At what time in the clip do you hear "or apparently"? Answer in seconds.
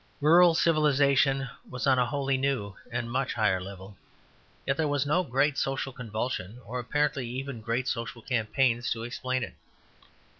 6.65-7.27